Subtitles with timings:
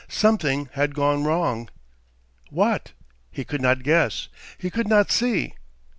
[0.09, 1.69] Something had gone wrong.
[2.49, 2.93] What?
[3.29, 5.53] He could not guess; he could not see.